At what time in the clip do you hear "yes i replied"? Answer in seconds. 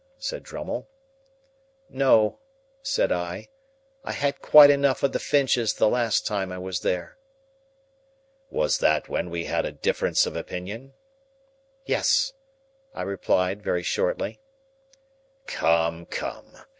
11.85-13.61